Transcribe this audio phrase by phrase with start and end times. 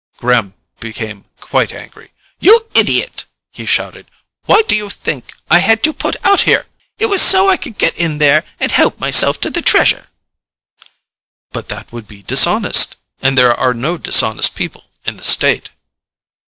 [0.17, 2.11] Gremm became quite angry.
[2.39, 4.09] "You idiot," he shouted.
[4.47, 6.65] "Why do you think I had you put out here?
[6.97, 10.07] It was so I could get in there and help myself to the Treasure."
[11.51, 12.95] "But that would be dishonest.
[13.21, 15.69] And there are no dishonest people in the State."